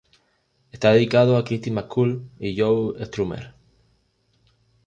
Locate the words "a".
1.37-1.43